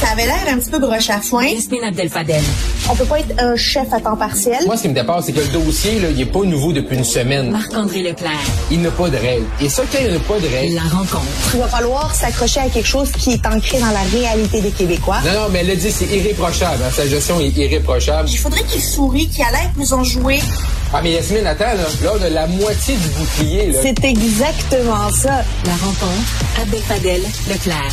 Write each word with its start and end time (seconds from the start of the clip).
Ça 0.00 0.12
avait 0.12 0.26
l'air 0.26 0.46
un 0.48 0.58
petit 0.58 0.70
peu 0.70 0.78
broche 0.78 1.10
à 1.10 1.20
foin. 1.20 1.44
Yasmine 1.44 1.82
Abdel-Fadel. 1.82 2.40
On 2.88 2.94
peut 2.94 3.04
pas 3.04 3.18
être 3.18 3.34
un 3.38 3.56
chef 3.56 3.92
à 3.92 3.98
temps 3.98 4.16
partiel. 4.16 4.58
Moi, 4.64 4.76
ce 4.76 4.82
qui 4.82 4.88
me 4.90 4.94
dépasse, 4.94 5.26
c'est 5.26 5.32
que 5.32 5.40
le 5.40 5.48
dossier, 5.48 5.98
là, 5.98 6.08
il 6.10 6.20
est 6.20 6.26
pas 6.26 6.44
nouveau 6.44 6.72
depuis 6.72 6.96
une 6.96 7.04
semaine. 7.04 7.50
Marc-André 7.50 8.04
Leclerc. 8.04 8.30
Il 8.70 8.80
n'a 8.80 8.92
pas 8.92 9.08
de 9.08 9.16
règles. 9.16 9.44
Et 9.60 9.68
ça, 9.68 9.82
quand 9.90 9.98
il 10.00 10.12
n'a 10.12 10.20
pas 10.20 10.38
de 10.38 10.46
règles... 10.46 10.76
La 10.76 10.82
rencontre. 10.82 11.26
Il 11.52 11.58
va 11.58 11.66
falloir 11.66 12.14
s'accrocher 12.14 12.60
à 12.60 12.68
quelque 12.68 12.86
chose 12.86 13.10
qui 13.10 13.32
est 13.32 13.44
ancré 13.44 13.80
dans 13.80 13.90
la 13.90 14.02
réalité 14.12 14.60
des 14.60 14.70
Québécois. 14.70 15.18
Non, 15.26 15.32
non, 15.32 15.48
mais 15.50 15.60
elle 15.60 15.70
a 15.70 15.74
dit, 15.74 15.90
c'est 15.90 16.06
irréprochable. 16.06 16.80
Hein. 16.86 16.92
Sa 16.94 17.08
gestion 17.08 17.40
est 17.40 17.48
irréprochable. 17.56 18.28
Il 18.30 18.38
faudrait 18.38 18.62
qu'il 18.62 18.82
sourie, 18.82 19.26
qu'il 19.26 19.42
a 19.42 19.50
l'air 19.50 19.72
plus 19.74 19.92
enjoué. 19.92 20.38
Ah, 20.94 21.00
mais 21.02 21.10
Yasmine, 21.10 21.44
attends, 21.44 21.64
là, 21.64 21.88
là, 22.04 22.12
on 22.16 22.22
a 22.22 22.30
la 22.30 22.46
moitié 22.46 22.94
du 22.94 23.08
bouclier, 23.08 23.72
là. 23.72 23.80
C'est 23.82 24.04
exactement 24.04 25.10
ça. 25.10 25.42
La 25.66 25.72
rencontre. 25.72 26.62
Abdel-Fadel. 26.62 27.22
Leclerc. 27.48 27.92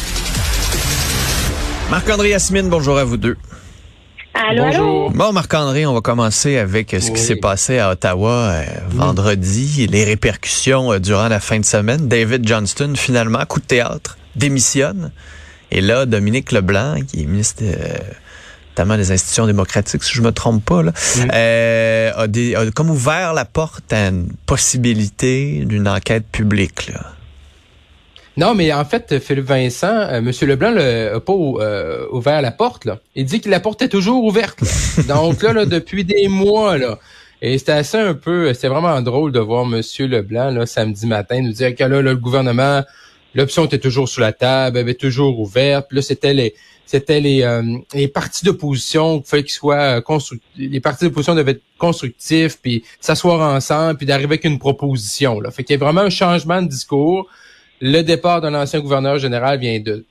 Marc-André 1.89 2.29
Yasmine, 2.29 2.69
bonjour 2.69 2.97
à 2.97 3.03
vous 3.03 3.17
deux. 3.17 3.37
Allô? 4.33 4.63
Bonjour. 4.63 5.11
Bon, 5.11 5.31
Marc-André, 5.31 5.85
on 5.85 5.93
va 5.93 6.01
commencer 6.01 6.57
avec 6.57 6.91
ce 6.99 7.11
qui 7.11 7.19
s'est 7.19 7.35
passé 7.37 7.79
à 7.79 7.91
Ottawa 7.91 8.31
euh, 8.51 8.63
vendredi, 8.89 9.87
les 9.87 10.03
répercussions 10.03 10.91
euh, 10.93 10.99
durant 10.99 11.27
la 11.29 11.39
fin 11.39 11.59
de 11.59 11.65
semaine. 11.65 12.07
David 12.07 12.45
Johnston, 12.47 12.93
finalement, 12.95 13.45
coup 13.45 13.59
de 13.61 13.65
théâtre, 13.65 14.17
démissionne. 14.35 15.11
Et 15.71 15.79
là, 15.81 16.05
Dominique 16.05 16.51
Leblanc, 16.51 16.95
qui 17.07 17.21
est 17.23 17.25
ministre 17.25 17.63
euh, 17.63 17.97
notamment 18.71 18.97
des 18.97 19.11
institutions 19.11 19.45
démocratiques, 19.47 20.03
si 20.03 20.13
je 20.15 20.21
me 20.21 20.31
trompe 20.33 20.65
pas, 20.65 20.83
là, 20.83 20.91
euh, 21.33 22.11
a, 22.15 22.27
des- 22.27 22.55
a 22.55 22.69
comme 22.71 22.89
ouvert 22.89 23.33
la 23.33 23.45
porte 23.45 23.93
à 23.93 24.07
une 24.09 24.27
possibilité 24.45 25.63
d'une 25.65 25.87
enquête 25.87 26.25
publique. 26.29 26.89
Là. 26.93 27.13
Non, 28.37 28.53
mais 28.53 28.73
en 28.73 28.83
fait, 28.83 29.19
Philippe 29.19 29.45
Vincent, 29.45 29.87
euh, 29.87 30.17
M. 30.17 30.31
Leblanc 30.41 30.71
n'a 30.71 31.19
pas 31.19 31.33
euh, 31.33 32.05
ouvert 32.11 32.41
la 32.41 32.51
porte. 32.51 32.85
Là. 32.85 32.99
Il 33.15 33.25
dit 33.25 33.39
que 33.39 33.49
la 33.49 33.61
porte 33.61 33.81
est 33.81 33.89
toujours 33.89 34.23
ouverte. 34.25 34.61
là. 34.61 35.03
Donc 35.15 35.41
là, 35.41 35.53
là, 35.53 35.65
depuis 35.65 36.03
des 36.03 36.27
mois, 36.27 36.77
là. 36.77 36.99
Et 37.41 37.57
c'était 37.57 37.73
assez 37.73 37.97
un 37.97 38.13
peu, 38.13 38.53
c'était 38.53 38.69
vraiment 38.69 39.01
drôle 39.01 39.31
de 39.31 39.39
voir 39.39 39.65
M. 39.65 39.81
Leblanc 39.99 40.51
là, 40.51 40.65
samedi 40.65 41.05
matin 41.05 41.41
nous 41.41 41.51
dire 41.51 41.75
que 41.75 41.83
là, 41.83 41.89
là, 41.89 42.01
le 42.01 42.15
gouvernement, 42.15 42.81
l'option 43.35 43.65
était 43.65 43.77
toujours 43.77 44.09
sur 44.09 44.21
la 44.21 44.31
table, 44.31 44.77
elle 44.77 44.89
était 44.89 45.07
toujours 45.07 45.39
ouverte. 45.39 45.87
Puis 45.89 45.97
là, 45.97 46.01
c'était 46.01 46.33
les 46.33 46.55
c'était 46.85 47.19
les, 47.19 47.41
euh, 47.41 47.63
les 47.93 48.07
partis 48.07 48.45
d'opposition 48.45 49.19
qu'il 49.19 49.27
fallait 49.27 49.43
qu'ils 49.43 49.53
soient 49.53 50.01
constructifs. 50.01 50.49
Les 50.55 50.79
partis 50.79 51.05
d'opposition 51.05 51.35
devaient 51.35 51.53
être 51.53 51.63
constructifs, 51.77 52.59
puis 52.61 52.83
s'asseoir 52.99 53.41
ensemble, 53.55 53.97
puis 53.97 54.05
d'arriver 54.05 54.25
avec 54.25 54.45
une 54.45 54.59
proposition. 54.59 55.39
Là. 55.39 55.51
Fait 55.51 55.63
qu'il 55.63 55.73
y 55.73 55.81
a 55.81 55.83
vraiment 55.83 56.01
un 56.01 56.09
changement 56.09 56.61
de 56.61 56.67
discours 56.67 57.27
le 57.81 58.01
départ 58.01 58.41
de 58.41 58.47
l'ancien 58.47 58.79
gouverneur 58.79 59.17
général 59.17 59.59
vient 59.59 59.79
de 59.79 60.05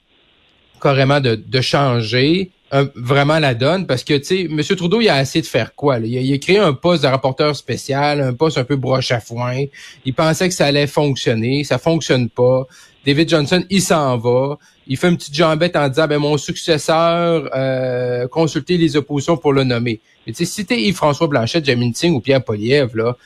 carrément 0.81 1.21
de, 1.21 1.61
changer 1.61 2.51
euh, 2.75 2.87
vraiment 2.95 3.39
la 3.39 3.55
donne 3.55 3.87
parce 3.87 4.05
que 4.05 4.15
tu 4.15 4.25
sais 4.25 4.41
M. 4.43 4.63
Trudeau 4.63 5.01
il 5.01 5.09
a 5.09 5.21
essayé 5.21 5.41
de 5.41 5.47
faire 5.47 5.75
quoi? 5.75 5.99
Il, 5.99 6.19
a, 6.19 6.21
il 6.21 6.39
créé 6.41 6.59
un 6.59 6.75
poste 6.75 7.05
de 7.05 7.09
rapporteur 7.09 7.57
spécial 7.57 8.21
un 8.21 8.35
poste 8.35 8.59
un 8.59 8.65
peu 8.65 8.77
broche 8.77 9.11
à 9.11 9.21
foin 9.21 9.65
il 10.05 10.13
pensait 10.15 10.49
que 10.49 10.55
ça 10.55 10.67
allait 10.67 10.87
fonctionner 10.87 11.65
ça 11.65 11.79
fonctionne 11.79 12.29
pas 12.29 12.67
David 13.07 13.31
Johnson 13.31 13.65
il 13.71 13.81
s'en 13.81 14.19
va 14.19 14.59
il 14.87 14.99
fait 14.99 15.09
une 15.09 15.17
petite 15.17 15.35
jambette 15.35 15.75
en 15.77 15.89
disant 15.89 16.07
ben 16.07 16.19
mon 16.19 16.37
successeur 16.37 17.49
euh, 17.55 18.29
consulter 18.29 18.77
les 18.77 18.97
oppositions 18.97 19.39
pour 19.39 19.55
le 19.55 19.65
nommer 19.65 20.01
mais 20.27 20.35
tu 20.35 20.45
sais 20.45 20.53
si 20.53 20.67
t'es 20.67 20.83
Yves-François 20.83 21.29
Blanchette 21.29 21.65
Jamie 21.65 21.95
Singh 21.95 22.13
ou 22.13 22.21
Pierre 22.21 22.45
Poliev 22.45 22.95
là 22.95 23.17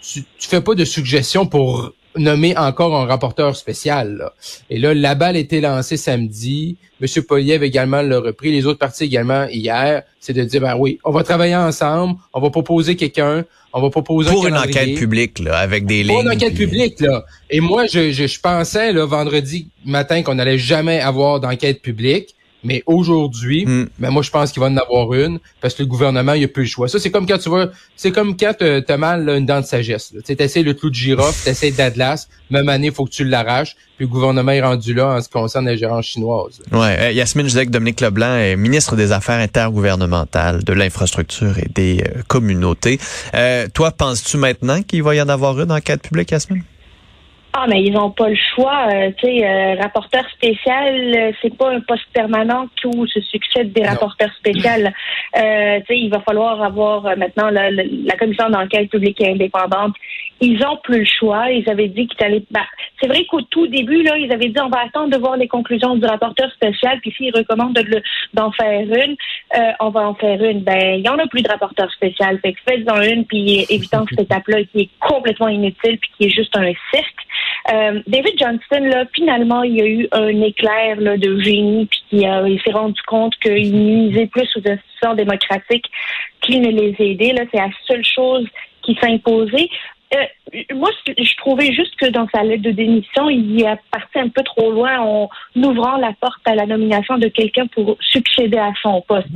tu, 0.00 0.22
tu 0.38 0.48
fais 0.48 0.60
pas 0.60 0.76
de 0.76 0.84
suggestions 0.84 1.46
pour 1.46 1.92
nommer 2.16 2.56
encore 2.56 2.96
un 2.96 3.06
rapporteur 3.06 3.56
spécial. 3.56 4.16
Là. 4.16 4.32
Et 4.70 4.78
là, 4.78 4.94
la 4.94 5.14
balle 5.14 5.36
a 5.36 5.38
été 5.38 5.60
lancée 5.60 5.96
samedi. 5.96 6.76
Monsieur 7.00 7.22
Poliev 7.22 7.62
également 7.62 8.02
l'a 8.02 8.18
repris, 8.18 8.50
les 8.50 8.66
autres 8.66 8.78
partis 8.78 9.04
également 9.04 9.46
hier. 9.48 10.02
C'est 10.20 10.32
de 10.32 10.42
dire, 10.42 10.60
ben 10.60 10.76
oui, 10.76 10.98
on 11.04 11.12
va 11.12 11.22
travailler 11.22 11.54
ensemble, 11.54 12.18
on 12.34 12.40
va 12.40 12.50
proposer 12.50 12.96
quelqu'un, 12.96 13.44
on 13.72 13.80
va 13.80 13.90
proposer 13.90 14.30
Pour 14.30 14.46
un 14.46 14.48
une 14.48 14.56
enquête 14.56 14.94
publique, 14.96 15.38
là, 15.38 15.58
avec 15.58 15.86
des 15.86 16.02
lignes. 16.02 16.12
Pour 16.12 16.22
une 16.22 16.30
enquête 16.30 16.54
puis- 16.54 16.66
publique, 16.66 17.00
là. 17.00 17.24
Et 17.50 17.60
moi, 17.60 17.86
je, 17.86 18.10
je, 18.10 18.26
je 18.26 18.40
pensais, 18.40 18.92
là, 18.92 19.04
vendredi 19.04 19.68
matin, 19.84 20.22
qu'on 20.22 20.34
n'allait 20.34 20.58
jamais 20.58 21.00
avoir 21.00 21.38
d'enquête 21.40 21.80
publique. 21.82 22.34
Mais 22.64 22.82
aujourd'hui, 22.86 23.64
Hmm. 23.66 23.86
ben 23.98 24.10
moi, 24.10 24.22
je 24.22 24.30
pense 24.30 24.50
qu'il 24.52 24.60
va 24.60 24.66
en 24.68 24.76
avoir 24.76 25.12
une 25.14 25.38
parce 25.60 25.74
que 25.74 25.82
le 25.82 25.88
gouvernement, 25.88 26.32
il 26.32 26.44
a 26.44 26.48
plus 26.48 26.64
le 26.64 26.68
choix. 26.68 26.88
Ça, 26.88 26.98
c'est 26.98 27.10
comme 27.10 27.26
quand 27.26 27.38
tu 27.38 27.48
vois, 27.48 27.70
c'est 27.96 28.10
comme 28.10 28.36
quand 28.36 28.52
t'as 28.58 28.80
t'as 28.82 28.96
mal 28.96 29.24
là, 29.24 29.36
une 29.36 29.46
dent 29.46 29.60
de 29.60 29.64
sagesse. 29.66 30.12
là. 30.14 30.20
Tu 30.24 30.32
essaies 30.42 30.62
le 30.62 30.74
clou 30.74 30.90
de 30.90 30.94
girofle, 30.94 31.38
tu 31.44 31.50
essaies 31.50 31.70
d'Atlas, 31.70 32.28
même 32.50 32.68
année, 32.68 32.88
il 32.88 32.92
faut 32.92 33.04
que 33.04 33.10
tu 33.10 33.24
l'arraches. 33.24 33.76
Puis 33.96 34.06
le 34.06 34.12
gouvernement 34.12 34.52
est 34.52 34.60
rendu 34.62 34.94
là 34.94 35.08
en 35.16 35.20
ce 35.20 35.26
qui 35.26 35.32
concerne 35.32 35.66
la 35.66 35.76
gérance 35.76 36.06
chinoise. 36.06 36.60
Ouais, 36.72 36.96
euh, 37.00 37.10
Yasmine, 37.12 37.46
je 37.46 37.50
disais 37.50 37.66
que 37.66 37.70
Dominique 37.70 38.00
Leblanc 38.00 38.36
est 38.36 38.56
ministre 38.56 38.94
des 38.96 39.10
Affaires 39.12 39.40
intergouvernementales, 39.40 40.62
de 40.64 40.72
l'infrastructure 40.72 41.58
et 41.58 41.68
des 41.74 42.00
euh, 42.02 42.22
communautés. 42.28 42.98
Euh, 43.34 43.66
toi, 43.72 43.90
penses-tu 43.90 44.36
maintenant 44.36 44.82
qu'il 44.82 45.02
va 45.02 45.14
y 45.14 45.20
en 45.20 45.28
avoir 45.28 45.60
une 45.60 45.72
enquête 45.72 46.02
publique, 46.02 46.30
Yasmine? 46.30 46.62
Ah, 47.54 47.64
mais 47.68 47.82
ils 47.82 47.92
n'ont 47.92 48.10
pas 48.10 48.28
le 48.28 48.36
choix. 48.54 48.86
euh, 48.92 49.10
tu 49.18 49.26
sais, 49.26 49.44
euh, 49.44 49.74
rapporteur 49.80 50.22
spécial, 50.30 50.94
euh, 51.16 51.32
c'est 51.42 51.56
pas 51.56 51.70
un 51.72 51.80
poste 51.80 52.06
permanent 52.12 52.66
où 52.84 53.06
se 53.06 53.20
succèdent 53.22 53.72
des 53.72 53.82
Non. 53.82 53.88
rapporteurs 53.90 54.32
spéciaux. 54.34 54.70
Euh, 54.70 55.78
tu 55.80 55.86
sais, 55.86 55.98
il 55.98 56.08
va 56.10 56.20
falloir 56.20 56.62
avoir 56.62 57.06
euh, 57.06 57.16
maintenant 57.16 57.50
la, 57.50 57.70
la- 57.70 57.82
la 57.84 58.16
commission 58.16 58.48
d'enquête 58.50 58.90
publique 58.90 59.20
et 59.20 59.30
indépendante. 59.32 59.94
Ils 60.40 60.64
ont 60.64 60.76
plus 60.84 61.00
le 61.00 61.04
choix. 61.04 61.50
Ils 61.50 61.68
avaient 61.68 61.88
dit 61.88 62.06
qu'ils 62.06 62.24
allaient. 62.24 62.44
Ben, 62.52 62.62
c'est 63.00 63.08
vrai 63.08 63.24
qu'au 63.24 63.40
tout 63.40 63.66
début, 63.66 64.02
là, 64.02 64.16
ils 64.18 64.30
avaient 64.32 64.50
dit 64.50 64.60
on 64.60 64.68
va 64.68 64.82
attendre 64.86 65.10
de 65.10 65.16
voir 65.18 65.36
les 65.36 65.48
conclusions 65.48 65.96
du 65.96 66.06
rapporteur 66.06 66.52
spécial, 66.52 67.00
puis 67.00 67.12
s'ils 67.16 67.34
recommandent 67.34 67.74
de 67.74 68.02
d'en 68.34 68.52
faire 68.52 68.82
une, 68.82 69.16
euh, 69.56 69.72
on 69.80 69.88
va 69.88 70.06
en 70.06 70.14
faire 70.14 70.40
une. 70.44 70.60
Ben, 70.60 70.96
il 70.98 71.04
y 71.04 71.08
en 71.08 71.18
a 71.18 71.26
plus 71.26 71.42
de 71.42 71.48
rapporteur 71.48 71.90
spécial. 71.92 72.38
Fait 72.40 72.52
que 72.52 72.60
faites-en 72.68 73.00
une, 73.02 73.24
puis 73.24 73.66
évitons 73.68 74.04
cette 74.10 74.20
étape-là 74.20 74.62
qui 74.70 74.82
est 74.82 74.90
complètement 75.00 75.48
inutile, 75.48 75.98
puis 75.98 76.10
qui 76.18 76.24
est 76.26 76.30
juste 76.30 76.56
un 76.56 76.70
cirque. 76.94 77.16
Euh, 77.72 78.00
David 78.06 78.34
Johnston, 78.38 78.80
là, 78.84 79.04
finalement, 79.14 79.62
il 79.62 79.76
y 79.76 79.82
a 79.82 79.86
eu 79.86 80.08
un 80.12 80.40
éclair 80.42 80.96
de 80.96 81.40
génie, 81.40 81.86
puis 81.86 82.02
il, 82.12 82.24
a- 82.26 82.48
il 82.48 82.60
s'est 82.62 82.72
rendu 82.72 83.00
compte 83.02 83.34
qu'il 83.40 83.74
nuisait 83.74 84.26
plus 84.26 84.48
aux 84.56 84.68
institutions 84.68 85.14
démocratiques 85.14 85.86
qu'il 86.40 86.62
ne 86.62 86.70
les 86.70 86.94
aidait. 86.98 87.32
Là, 87.32 87.42
c'est 87.50 87.58
la 87.58 87.70
seule 87.86 88.04
chose 88.04 88.46
qui 88.82 88.96
s'imposait. 89.00 89.68
Euh, 90.14 90.64
moi, 90.74 90.88
je 91.06 91.12
je 91.22 91.36
trouvais 91.36 91.70
juste 91.74 91.94
que 91.96 92.06
dans 92.06 92.26
sa 92.34 92.42
lettre 92.42 92.62
de 92.62 92.70
démission, 92.70 93.28
il 93.28 93.60
est 93.62 93.78
parti 93.90 94.18
un 94.18 94.28
peu 94.30 94.42
trop 94.42 94.70
loin 94.72 94.98
en 95.00 95.28
ouvrant 95.56 95.98
la 95.98 96.14
porte 96.18 96.40
à 96.46 96.54
la 96.54 96.64
nomination 96.64 97.18
de 97.18 97.28
quelqu'un 97.28 97.66
pour 97.66 97.98
succéder 98.00 98.56
à 98.56 98.72
son 98.82 99.02
poste. 99.02 99.28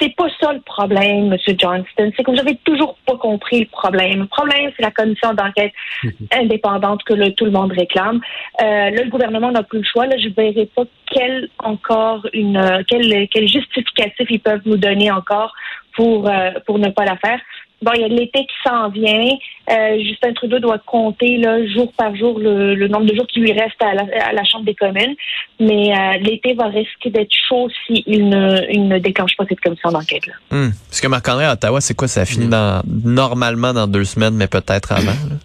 C'est 0.00 0.14
pas 0.16 0.28
ça 0.40 0.52
le 0.52 0.60
problème, 0.60 1.28
Monsieur 1.28 1.54
Johnston. 1.58 2.10
C'est 2.16 2.22
que 2.24 2.30
vous 2.30 2.40
avez 2.40 2.56
toujours 2.64 2.96
pas 3.06 3.16
compris 3.16 3.60
le 3.60 3.66
problème. 3.66 4.20
Le 4.20 4.26
problème, 4.26 4.70
c'est 4.76 4.82
la 4.82 4.90
commission 4.90 5.34
d'enquête 5.34 5.72
indépendante 6.32 7.02
que 7.04 7.12
le- 7.14 7.32
tout 7.34 7.44
le 7.44 7.50
monde 7.50 7.72
réclame. 7.72 8.20
Euh, 8.62 8.90
là, 8.90 9.02
le 9.02 9.10
gouvernement 9.10 9.50
n'a 9.50 9.62
plus 9.62 9.80
le 9.80 9.84
choix. 9.84 10.06
Là, 10.06 10.16
je 10.18 10.28
ne 10.28 10.34
verrai 10.34 10.66
pas 10.74 10.84
quel 11.12 11.48
encore 11.58 12.26
une 12.32 12.56
euh, 12.56 12.82
quel, 12.88 13.28
quel 13.28 13.46
justificatif 13.48 14.26
ils 14.30 14.40
peuvent 14.40 14.62
nous 14.64 14.76
donner 14.76 15.10
encore 15.10 15.52
pour 15.94 16.28
euh, 16.28 16.52
pour 16.66 16.78
ne 16.78 16.88
pas 16.88 17.04
la 17.04 17.16
faire. 17.16 17.40
Bon, 17.82 17.92
il 17.94 18.02
y 18.02 18.04
a 18.04 18.08
l'été 18.08 18.40
qui 18.40 18.54
s'en 18.68 18.90
vient. 18.90 19.30
Euh, 19.70 19.98
Justin 20.02 20.32
Trudeau 20.34 20.58
doit 20.58 20.78
compter 20.78 21.38
là, 21.38 21.66
jour 21.66 21.92
par 21.96 22.14
jour 22.14 22.38
le, 22.38 22.74
le 22.74 22.88
nombre 22.88 23.06
de 23.06 23.14
jours 23.14 23.26
qui 23.26 23.40
lui 23.40 23.52
reste 23.52 23.80
à 23.80 23.94
la, 23.94 24.02
à 24.26 24.32
la 24.32 24.44
Chambre 24.44 24.64
des 24.64 24.74
communes. 24.74 25.14
Mais 25.58 25.92
euh, 25.96 26.18
l'été 26.18 26.54
va 26.54 26.66
risquer 26.66 27.10
d'être 27.10 27.32
chaud 27.48 27.68
s'il 27.86 28.28
ne, 28.28 28.70
il 28.70 28.86
ne 28.88 28.98
déclenche 28.98 29.36
pas 29.36 29.44
cette 29.48 29.60
commission 29.60 29.90
d'enquête-là. 29.90 30.34
Hum. 30.50 30.72
Parce 30.88 31.00
que 31.00 31.06
Marc-André 31.08 31.46
à 31.46 31.52
Ottawa, 31.52 31.80
c'est 31.80 31.94
quoi? 31.94 32.08
Ça 32.08 32.26
finit 32.26 32.48
dans, 32.48 32.82
normalement 32.86 33.72
dans 33.72 33.86
deux 33.86 34.04
semaines, 34.04 34.34
mais 34.34 34.46
peut-être 34.46 34.92
avant. 34.92 35.12
là. 35.12 35.36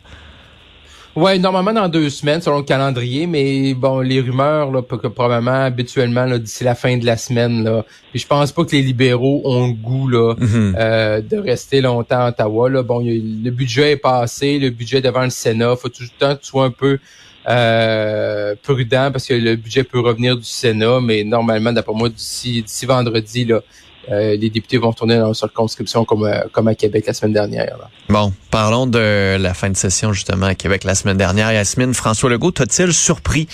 Ouais, 1.15 1.39
normalement 1.39 1.71
dans 1.71 1.87
deux 1.87 2.09
semaines 2.09 2.41
selon 2.41 2.57
le 2.57 2.63
calendrier, 2.63 3.25
mais 3.25 3.73
bon, 3.73 4.01
les 4.01 4.19
rumeurs 4.19 4.69
là, 4.69 4.81
que 4.81 5.07
probablement 5.07 5.63
habituellement 5.63 6.25
là, 6.25 6.37
d'ici 6.37 6.65
la 6.65 6.75
fin 6.75 6.97
de 6.97 7.05
la 7.05 7.15
semaine 7.15 7.63
là. 7.63 7.85
Puis 8.11 8.19
je 8.19 8.27
pense 8.27 8.51
pas 8.51 8.65
que 8.65 8.71
les 8.75 8.81
libéraux 8.81 9.41
ont 9.45 9.67
le 9.67 9.73
goût 9.73 10.09
là 10.09 10.33
Mhm. 10.37 10.75
euh, 10.77 11.21
de 11.21 11.37
rester 11.37 11.79
longtemps 11.79 12.19
à 12.25 12.29
Ottawa. 12.29 12.69
Là. 12.69 12.83
Bon, 12.83 12.99
a- 12.99 13.03
le 13.05 13.49
budget 13.49 13.91
est 13.93 13.97
passé, 13.97 14.59
le 14.59 14.71
budget 14.71 14.97
est 14.97 15.01
devant 15.03 15.23
le 15.23 15.29
Sénat. 15.29 15.77
Faut 15.77 15.87
tout 15.87 16.03
le 16.03 16.09
temps 16.19 16.35
que 16.35 16.41
tu 16.41 16.47
sois 16.47 16.65
un 16.65 16.71
peu 16.71 16.99
euh, 17.47 18.55
prudent 18.63 19.09
parce 19.11 19.27
que 19.27 19.35
le 19.35 19.55
budget 19.55 19.83
peut 19.83 19.99
revenir 20.01 20.35
du 20.35 20.43
Sénat, 20.43 20.99
mais 21.01 21.23
normalement, 21.23 21.71
d'après 21.71 21.93
moi, 21.93 22.09
d'ici 22.09 22.61
d'ici 22.63 22.85
vendredi, 22.85 23.45
là, 23.45 23.61
euh, 24.11 24.35
les 24.35 24.49
députés 24.49 24.77
vont 24.77 24.89
retourner 24.89 25.17
dans 25.17 25.25
leur 25.25 25.35
circonscription 25.35 26.05
comme, 26.05 26.25
euh, 26.25 26.41
comme 26.51 26.67
à 26.67 26.75
Québec 26.75 27.05
la 27.07 27.13
semaine 27.13 27.33
dernière. 27.33 27.77
là. 27.77 27.89
Bon, 28.09 28.33
parlons 28.51 28.87
de 28.87 29.37
la 29.37 29.53
fin 29.53 29.69
de 29.69 29.75
session 29.75 30.13
justement 30.13 30.47
à 30.47 30.55
Québec 30.55 30.83
la 30.83 30.95
semaine 30.95 31.17
dernière. 31.17 31.51
Yasmine, 31.51 31.93
François 31.93 32.29
Legault, 32.29 32.51
t'a-t-il 32.51 32.93
surpris? 32.93 33.47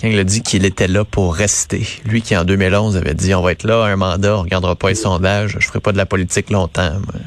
Quand 0.00 0.08
il 0.08 0.18
a 0.18 0.24
dit 0.24 0.42
qu'il 0.42 0.64
était 0.66 0.88
là 0.88 1.04
pour 1.04 1.34
rester? 1.34 1.86
Lui 2.04 2.20
qui 2.20 2.36
en 2.36 2.44
2011 2.44 2.96
avait 2.96 3.14
dit 3.14 3.34
on 3.34 3.40
va 3.42 3.52
être 3.52 3.64
là 3.64 3.84
un 3.84 3.96
mandat, 3.96 4.36
on 4.36 4.42
regardera 4.42 4.76
pas 4.76 4.90
les 4.90 4.94
sondages, 4.94 5.56
je 5.58 5.66
ferai 5.66 5.80
pas 5.80 5.92
de 5.92 5.96
la 5.96 6.06
politique 6.06 6.50
longtemps. 6.50 6.90
moi. 6.90 7.20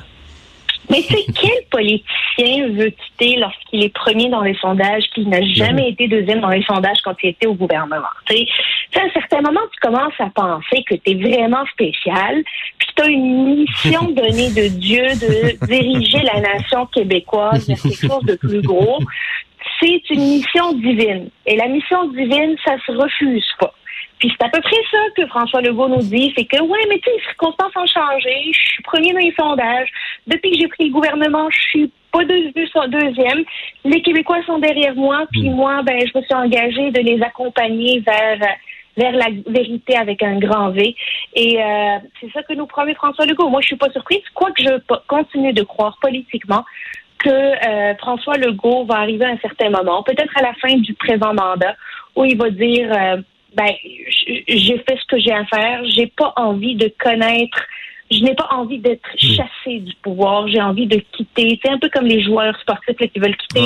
Mais 0.89 1.01
sais, 1.03 1.25
quel 1.39 1.65
politicien 1.69 2.07
veut 2.43 2.89
quitter 2.89 3.37
lorsqu'il 3.37 3.83
est 3.83 3.93
premier 3.93 4.29
dans 4.29 4.41
les 4.41 4.55
sondages, 4.55 5.03
qu'il 5.13 5.29
n'a 5.29 5.41
jamais 5.41 5.89
été 5.89 6.07
deuxième 6.07 6.41
dans 6.41 6.49
les 6.49 6.63
sondages 6.63 6.99
quand 7.03 7.15
il 7.23 7.29
était 7.29 7.47
au 7.47 7.53
gouvernement? 7.53 8.07
Tu 8.27 8.37
sais, 8.37 8.99
à 8.99 9.03
un 9.03 9.09
certain 9.11 9.41
moment, 9.41 9.61
tu 9.71 9.79
commences 9.81 10.13
à 10.19 10.29
penser 10.29 10.83
que 10.87 10.95
tu 10.95 11.11
es 11.11 11.15
vraiment 11.15 11.65
spécial, 11.73 12.43
puis 12.77 12.87
tu 12.95 13.03
as 13.03 13.07
une 13.07 13.55
mission 13.55 14.03
donnée 14.11 14.49
de 14.49 14.67
Dieu 14.67 15.03
de 15.03 15.65
diriger 15.65 16.19
la 16.19 16.41
nation 16.41 16.85
québécoise 16.87 17.67
vers 17.67 17.81
quelque 17.81 18.07
chose 18.07 18.23
de 18.23 18.35
plus 18.35 18.61
gros. 18.61 18.99
C'est 19.81 20.09
une 20.09 20.21
mission 20.21 20.73
divine. 20.73 21.29
Et 21.45 21.55
la 21.55 21.67
mission 21.67 22.07
divine, 22.09 22.55
ça 22.65 22.75
se 22.85 22.91
refuse 22.91 23.47
pas. 23.59 23.73
Puis 24.19 24.31
c'est 24.31 24.45
à 24.45 24.49
peu 24.49 24.61
près 24.61 24.75
ça 24.91 24.97
que 25.15 25.25
François 25.27 25.61
Legault 25.61 25.87
nous 25.87 26.01
dit, 26.01 26.33
c'est 26.37 26.45
que 26.45 26.61
ouais, 26.61 26.79
mais 26.89 26.99
tu 26.99 27.05
sais, 27.05 27.15
les 27.15 27.23
circonstances 27.23 27.71
ont 27.75 27.87
changé. 27.87 28.51
Je 28.51 28.71
suis 28.73 28.83
premier 28.83 29.13
dans 29.13 29.19
les 29.19 29.33
sondages. 29.39 29.89
Depuis 30.27 30.51
que 30.51 30.57
j'ai 30.59 30.67
pris 30.67 30.85
le 30.87 30.93
gouvernement, 30.93 31.49
je 31.49 31.59
suis 31.69 31.91
pas 32.11 32.25
deuxième. 32.25 33.43
Les 33.85 34.01
Québécois 34.01 34.43
sont 34.45 34.59
derrière 34.59 34.95
moi, 34.95 35.25
puis 35.31 35.49
moi, 35.49 35.83
ben, 35.83 35.99
je 35.99 36.17
me 36.17 36.23
suis 36.23 36.33
engagée 36.33 36.91
de 36.91 36.99
les 36.99 37.21
accompagner 37.21 37.99
vers 37.99 38.39
vers 38.97 39.11
la 39.13 39.27
vérité 39.47 39.95
avec 39.95 40.21
un 40.23 40.39
grand 40.39 40.71
V. 40.71 40.95
Et 41.33 41.63
euh, 41.63 41.97
c'est 42.19 42.31
ça 42.33 42.43
que 42.43 42.53
nous 42.53 42.65
promet 42.65 42.93
François 42.95 43.25
Legault. 43.25 43.49
Moi, 43.49 43.61
je 43.61 43.67
suis 43.67 43.77
pas 43.77 43.89
surprise, 43.91 44.21
quoique 44.33 44.61
je 44.61 44.77
continue 45.07 45.53
de 45.53 45.63
croire 45.63 45.97
politiquement 46.01 46.65
que 47.19 47.29
euh, 47.29 47.95
François 47.95 48.37
Legault 48.37 48.85
va 48.85 48.95
arriver 48.95 49.25
à 49.25 49.29
un 49.29 49.37
certain 49.37 49.69
moment, 49.69 50.03
peut-être 50.03 50.37
à 50.37 50.41
la 50.41 50.53
fin 50.55 50.75
du 50.75 50.93
présent 50.93 51.33
mandat, 51.33 51.75
où 52.15 52.25
il 52.25 52.37
va 52.37 52.49
dire 52.49 52.91
euh, 52.91 53.21
ben 53.55 53.73
j'ai 54.47 54.77
fait 54.77 54.97
ce 54.99 55.05
que 55.07 55.19
j'ai 55.19 55.31
à 55.31 55.45
faire, 55.45 55.83
j'ai 55.85 56.07
pas 56.07 56.33
envie 56.35 56.75
de 56.75 56.91
connaître 56.99 57.59
je 58.11 58.23
n'ai 58.23 58.33
pas 58.33 58.47
envie 58.51 58.79
d'être 58.79 59.07
chassé 59.17 59.79
du 59.79 59.93
pouvoir. 60.01 60.47
J'ai 60.47 60.61
envie 60.61 60.87
de 60.87 60.99
quitter. 61.11 61.59
C'est 61.63 61.69
un 61.69 61.77
peu 61.77 61.89
comme 61.89 62.05
les 62.05 62.23
joueurs 62.23 62.59
sportifs 62.59 62.97
qui 62.97 63.19
veulent 63.19 63.37
quitter 63.37 63.65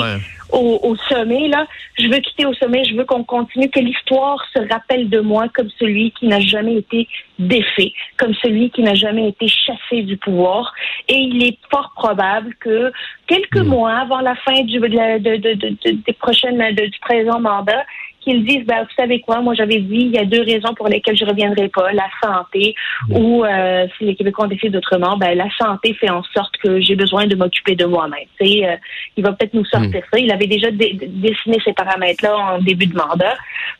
au, 0.52 0.94
sommet. 1.08 1.48
Là, 1.48 1.66
je 1.98 2.08
veux 2.08 2.18
quitter 2.18 2.44
au 2.44 2.52
sommet. 2.54 2.84
Je 2.84 2.94
veux 2.94 3.04
qu'on 3.04 3.24
continue, 3.24 3.70
que 3.70 3.80
l'histoire 3.80 4.44
se 4.54 4.60
rappelle 4.70 5.08
de 5.08 5.20
moi 5.20 5.46
comme 5.54 5.70
celui 5.78 6.10
qui 6.12 6.26
n'a 6.26 6.40
jamais 6.40 6.76
été 6.76 7.08
défait, 7.38 7.92
comme 8.18 8.34
celui 8.34 8.70
qui 8.70 8.82
n'a 8.82 8.94
jamais 8.94 9.28
été 9.28 9.48
chassé 9.48 10.02
du 10.02 10.18
pouvoir. 10.18 10.74
Et 11.08 11.16
il 11.16 11.42
est 11.42 11.58
fort 11.70 11.92
probable 11.96 12.54
que 12.60 12.92
quelques 13.26 13.56
hmm. 13.56 13.68
mois 13.68 13.94
avant 13.94 14.20
la 14.20 14.34
fin 14.36 14.62
du, 14.62 14.78
des 14.78 16.12
prochaines 16.18 16.74
du 16.74 16.98
présent 17.00 17.40
mandat, 17.40 17.84
qu'ils 18.24 18.44
disent, 18.44 18.64
ben, 18.66 18.82
vous 18.82 18.94
savez 18.96 19.20
quoi, 19.20 19.40
moi 19.40 19.54
j'avais 19.54 19.78
dit, 19.78 20.10
il 20.10 20.14
y 20.14 20.18
a 20.18 20.24
deux 20.24 20.42
raisons 20.42 20.74
pour 20.74 20.88
lesquelles 20.88 21.16
je 21.16 21.24
reviendrai 21.24 21.68
pas, 21.68 21.92
la 21.92 22.08
santé 22.22 22.74
ou 23.10 23.44
euh, 23.44 23.86
si 23.96 24.04
les 24.04 24.14
Québécois 24.14 24.46
ont 24.46 24.48
décidé 24.48 24.70
d'autrement, 24.70 25.16
ben, 25.16 25.36
la 25.36 25.48
santé 25.58 25.94
fait 25.94 26.10
en 26.10 26.22
sorte 26.34 26.56
que 26.56 26.80
j'ai 26.80 26.96
besoin 26.96 27.26
de 27.26 27.36
m'occuper 27.36 27.76
de 27.76 27.84
moi-même. 27.84 28.26
Euh, 28.40 28.76
il 29.16 29.22
va 29.22 29.32
peut-être 29.32 29.54
nous 29.54 29.64
sortir 29.66 30.00
mm. 30.00 30.04
ça. 30.12 30.18
Il 30.18 30.32
avait 30.32 30.46
déjà 30.46 30.70
dessiné 30.70 31.58
ces 31.64 31.72
paramètres-là 31.72 32.36
en 32.36 32.58
début 32.58 32.86
de 32.86 32.96
mandat, 32.96 33.36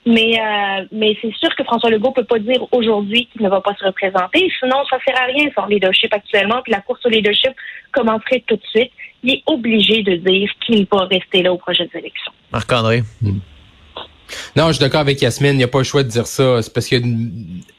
mais 0.07 0.39
euh, 0.39 0.85
mais 0.93 1.17
c'est 1.21 1.35
sûr 1.35 1.55
que 1.57 1.65
François 1.65 1.91
Legault 1.91 2.13
peut 2.13 2.25
pas 2.25 2.39
dire 2.39 2.67
aujourd'hui 2.73 3.27
qu'il 3.33 3.43
ne 3.43 3.49
va 3.49 3.61
pas 3.61 3.75
se 3.79 3.85
représenter, 3.85 4.51
sinon 4.59 4.77
ça 4.89 4.99
sert 5.05 5.21
à 5.21 5.27
rien 5.27 5.49
son 5.55 5.67
leadership 5.67 6.13
actuellement, 6.13 6.61
puis 6.63 6.73
la 6.73 6.81
course 6.81 7.05
au 7.07 7.09
leadership 7.09 7.53
commencerait 7.93 8.43
tout 8.47 8.57
de 8.57 8.67
suite. 8.67 8.91
Il 9.23 9.33
est 9.33 9.43
obligé 9.47 10.03
de 10.03 10.17
dire 10.17 10.51
qu'il 10.67 10.87
va 10.93 11.07
rester 11.07 11.43
là 11.43 11.53
aux 11.53 11.59
prochaines 11.59 11.89
élections. 11.95 12.33
Marc-André? 12.53 13.03
Mm. 13.23 13.39
Non, 14.57 14.69
je 14.69 14.75
suis 14.75 14.81
d'accord 14.81 15.01
avec 15.01 15.21
Yasmine, 15.21 15.53
il 15.53 15.59
n'y 15.59 15.65
a 15.65 15.69
pas 15.69 15.79
le 15.79 15.85
choix 15.85 16.03
de 16.03 16.09
dire 16.09 16.27
ça. 16.27 16.63
C'est 16.63 16.73
parce 16.73 16.89
que 16.89 16.97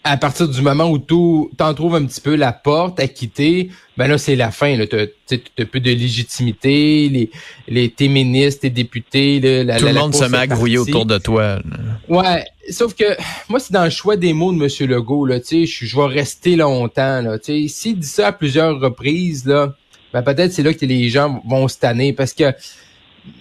à 0.03 0.17
partir 0.17 0.47
du 0.47 0.61
moment 0.61 0.89
où 0.89 0.99
tu 0.99 1.55
t'en 1.57 1.73
trouves 1.73 1.95
un 1.95 2.05
petit 2.05 2.21
peu 2.21 2.35
la 2.35 2.53
porte 2.53 2.99
à 2.99 3.07
quitter, 3.07 3.69
ben 3.97 4.07
là, 4.07 4.17
c'est 4.17 4.35
la 4.35 4.51
fin. 4.51 4.77
Tu 4.85 4.95
as, 4.95 5.65
peu 5.65 5.79
de 5.79 5.91
légitimité, 5.91 7.09
les, 7.09 7.31
les 7.67 7.89
tes 7.89 8.07
ministres, 8.07 8.61
tes 8.61 8.69
députés, 8.69 9.39
la, 9.63 9.77
tout 9.77 9.85
le 9.85 9.93
monde 9.93 10.13
se 10.13 10.25
met 10.25 10.37
à 10.37 10.47
grouiller 10.47 10.77
autour 10.77 11.05
de 11.05 11.17
toi. 11.17 11.59
Ouais, 12.07 12.45
sauf 12.69 12.93
que 12.93 13.05
moi, 13.49 13.59
c'est 13.59 13.73
dans 13.73 13.85
le 13.85 13.89
choix 13.89 14.17
des 14.17 14.33
mots 14.33 14.53
de 14.53 14.63
M. 14.63 14.89
Legault. 14.89 15.25
Là, 15.25 15.39
je, 15.39 15.65
je 15.65 15.95
vais 15.95 16.07
rester 16.07 16.55
longtemps. 16.55 17.21
Là, 17.21 17.37
s'il 17.41 17.99
dit 17.99 18.07
ça 18.07 18.27
à 18.27 18.31
plusieurs 18.31 18.79
reprises, 18.79 19.45
là, 19.45 19.73
ben 20.13 20.21
peut-être 20.21 20.53
c'est 20.53 20.63
là 20.63 20.73
que 20.73 20.85
les 20.85 21.09
gens 21.09 21.41
vont 21.45 21.67
se 21.67 21.77
tanner 21.77 22.13
parce 22.13 22.33
que 22.33 22.53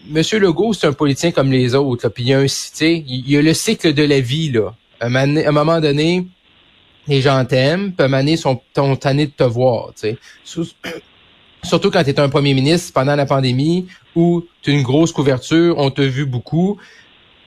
Monsieur 0.09 0.39
Legault, 0.39 0.73
c'est 0.73 0.87
un 0.87 0.93
politicien 0.93 1.31
comme 1.31 1.51
les 1.51 1.75
autres. 1.75 2.09
Puis 2.09 2.25
il 2.25 2.29
y 2.29 2.35
a 2.35 2.41
un, 2.41 2.47
il 2.81 3.31
y 3.31 3.37
a 3.37 3.43
le 3.43 3.55
cycle 3.55 3.93
de 3.93 4.03
la 4.03 4.21
vie 4.21 4.51
là. 4.51 4.75
À 5.01 5.07
un 5.07 5.53
moment 5.53 5.81
donné, 5.81 6.27
les 7.07 7.21
gens 7.21 7.45
t'aiment, 7.45 7.93
puis 7.93 8.03
à 8.03 8.05
un 8.07 8.09
moment 8.09 8.23
donné, 8.23 9.27
de 9.27 9.33
te 9.33 9.45
voir. 9.45 9.93
Surtout 11.63 11.91
quand 11.91 12.05
tu 12.05 12.11
es 12.11 12.21
un 12.21 12.29
premier 12.29 12.55
ministre 12.55 12.93
pendant 12.93 13.17
la 13.17 13.27
pandémie 13.27 13.87
où 14.15 14.45
tu 14.63 14.71
as 14.71 14.75
une 14.75 14.83
grosse 14.83 15.13
couverture, 15.13 15.77
on 15.79 15.91
t'a 15.91 16.05
vu 16.05 16.27
beaucoup 16.27 16.79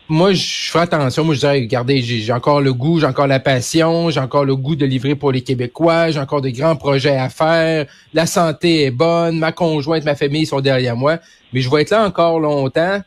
moi, 0.09 0.33
je 0.33 0.71
fais 0.71 0.79
attention. 0.79 1.23
Moi, 1.23 1.35
je 1.35 1.39
dirais, 1.41 1.59
regardez, 1.59 2.01
j'ai 2.01 2.31
encore 2.31 2.61
le 2.61 2.73
goût, 2.73 2.99
j'ai 2.99 3.05
encore 3.05 3.27
la 3.27 3.39
passion, 3.39 4.09
j'ai 4.09 4.19
encore 4.19 4.45
le 4.45 4.55
goût 4.55 4.75
de 4.75 4.85
livrer 4.85 5.15
pour 5.15 5.31
les 5.31 5.41
Québécois, 5.41 6.11
j'ai 6.11 6.19
encore 6.19 6.41
des 6.41 6.53
grands 6.53 6.75
projets 6.75 7.17
à 7.17 7.29
faire. 7.29 7.85
La 8.13 8.25
santé 8.25 8.85
est 8.85 8.91
bonne, 8.91 9.37
ma 9.39 9.51
conjointe, 9.51 10.05
ma 10.05 10.15
famille 10.15 10.45
sont 10.45 10.61
derrière 10.61 10.95
moi, 10.95 11.17
mais 11.51 11.61
je 11.61 11.69
vais 11.69 11.81
être 11.81 11.91
là 11.91 12.05
encore 12.05 12.39
longtemps 12.39 13.01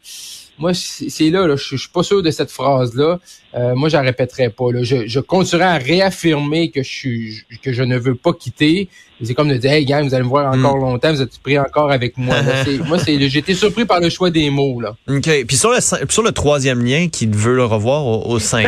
moi, 0.61 0.73
c'est 0.75 1.31
là, 1.31 1.47
là, 1.47 1.57
je, 1.57 1.77
suis 1.77 1.89
pas 1.89 2.03
sûr 2.03 2.23
de 2.23 2.31
cette 2.31 2.51
phrase-là. 2.51 3.19
Euh, 3.55 3.75
moi, 3.75 3.89
je 3.89 3.97
la 3.97 4.03
répéterai 4.03 4.51
pas. 4.51 4.71
Là. 4.71 4.83
Je, 4.83 5.07
je 5.07 5.19
continuerai 5.19 5.69
à 5.69 5.79
réaffirmer 5.79 6.71
que 6.71 6.83
je 6.83 6.89
suis 6.89 7.43
que 7.63 7.73
je 7.73 7.83
ne 7.83 7.99
veux 7.99 8.15
pas 8.15 8.33
quitter. 8.35 8.89
C'est 9.23 9.35
comme 9.35 9.49
de 9.49 9.57
dire, 9.57 9.73
hey 9.73 9.85
gang, 9.85 10.07
vous 10.07 10.15
allez 10.15 10.25
me 10.25 10.29
voir 10.29 10.53
encore 10.55 10.77
hmm. 10.77 10.83
longtemps, 10.83 11.13
vous 11.13 11.23
êtes 11.23 11.39
pris 11.39 11.59
encore 11.59 11.91
avec 11.91 12.17
moi. 12.17 12.37
moi, 12.87 12.99
c'est, 12.99 13.29
j'ai 13.29 13.39
été 13.39 13.55
surpris 13.55 13.87
par 13.87 14.01
le 14.01 14.11
choix 14.11 14.31
des 14.31 14.51
mots. 14.51 14.81
Là. 14.81 14.95
OK. 15.09 15.29
Puis 15.47 15.57
sur 15.57 15.71
le, 15.71 15.81
sur 15.81 16.23
le 16.23 16.33
troisième 16.33 16.85
lien 16.85 17.09
qu'il 17.09 17.35
veut 17.35 17.57
le 17.57 17.65
revoir 17.65 18.07
au, 18.07 18.31
au 18.31 18.39
sein, 18.39 18.63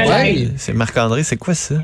c'est 0.57 0.73
Marc-André, 0.73 1.23
c'est 1.23 1.37
quoi 1.37 1.55
ça? 1.55 1.77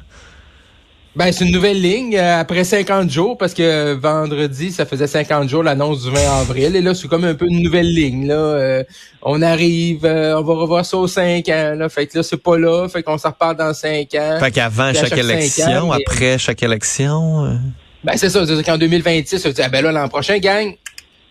Ben, 1.18 1.32
c'est 1.32 1.44
une 1.44 1.50
nouvelle 1.50 1.82
ligne 1.82 2.16
euh, 2.16 2.38
après 2.38 2.62
50 2.62 3.10
jours 3.10 3.36
parce 3.36 3.52
que 3.52 3.94
vendredi, 3.94 4.70
ça 4.70 4.86
faisait 4.86 5.08
50 5.08 5.48
jours 5.48 5.64
l'annonce 5.64 6.04
du 6.04 6.12
20 6.12 6.40
avril. 6.42 6.76
Et 6.76 6.80
là, 6.80 6.94
c'est 6.94 7.08
comme 7.08 7.24
un 7.24 7.34
peu 7.34 7.48
une 7.48 7.60
nouvelle 7.60 7.92
ligne. 7.92 8.28
Là. 8.28 8.36
Euh, 8.36 8.84
on 9.22 9.42
arrive, 9.42 10.04
euh, 10.04 10.38
on 10.38 10.44
va 10.44 10.54
revoir 10.54 10.86
ça 10.86 10.96
aux 10.96 11.08
5 11.08 11.48
ans. 11.48 11.74
Là. 11.76 11.88
Fait 11.88 12.06
que 12.06 12.18
là, 12.18 12.22
c'est 12.22 12.36
pas 12.36 12.56
là. 12.56 12.88
Fait 12.88 13.02
qu'on 13.02 13.18
s'en 13.18 13.30
repart 13.30 13.58
dans 13.58 13.74
5 13.74 14.14
ans. 14.14 14.38
Fait 14.38 14.52
qu'avant 14.52 14.94
chaque, 14.94 15.18
élection, 15.18 15.90
après 15.90 16.38
chaque 16.38 16.62
élection. 16.62 17.58
Ben, 18.04 18.12
c'est 18.14 18.30
ça. 18.30 18.46
C'est 18.46 18.62
qu'en 18.62 18.78
2026, 18.78 19.40
ça 19.40 19.50
dit, 19.50 19.60
ah 19.60 19.68
ben 19.68 19.82
là, 19.82 19.90
l'an 19.90 20.08
prochain, 20.08 20.38
gang, 20.38 20.72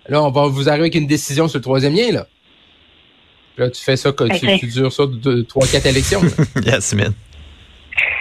là, 0.10 0.22
on 0.22 0.32
va 0.32 0.48
vous 0.48 0.68
arriver 0.68 0.88
avec 0.88 0.96
une 0.96 1.08
décision 1.08 1.48
sur 1.48 1.60
le 1.60 1.64
troisième 1.64 1.96
lien, 1.96 2.12
là. 2.12 2.28
là, 3.58 3.70
tu 3.70 3.82
fais 3.82 3.96
ça, 3.96 4.12
tu, 4.12 4.60
tu 4.60 4.66
dures 4.66 4.92
ça 4.92 5.04
de 5.06 5.44
3-4 5.44 5.88
élections. 5.88 6.22
Yasmine. 6.66 7.14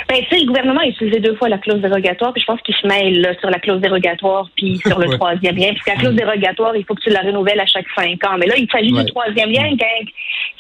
Ben, 0.08 0.19
tu 0.19 0.29
sais, 0.29 0.41
le 0.41 0.47
gouvernement 0.47 0.81
a 0.81 0.87
utilisé 0.87 1.19
deux 1.19 1.35
fois 1.35 1.49
la 1.49 1.58
clause 1.58 1.81
dérogatoire, 1.81 2.32
puis 2.32 2.41
je 2.41 2.46
pense 2.46 2.60
qu'il 2.63 2.75
se 2.77 2.86
mêle 2.86 3.36
sur 3.41 3.51
la 3.51 3.58
clause 3.58 3.81
dérogatoire 3.81 4.48
puis 4.56 4.77
sur 4.86 4.98
le 4.98 5.08
troisième 5.10 5.56
lien. 5.56 5.72
Puis 5.72 5.82
la 5.86 5.96
clause 5.96 6.15
dérogatoire, 6.15 6.77
il 6.77 6.84
faut 6.84 6.94
que 6.94 7.03
tu 7.03 7.10
la 7.10 7.22
renouvelles 7.22 7.60
à 7.60 7.67
chaque 7.67 7.86
cinq 7.96 8.22
ans. 8.25 8.36
Mais 8.39 8.46
là, 8.46 8.55
il 8.56 8.70
s'agit 8.70 8.93
du 8.93 9.05
troisième 9.06 9.51
lien, 9.51 9.69
gang. 9.75 10.08